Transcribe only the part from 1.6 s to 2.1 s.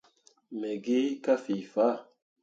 faa.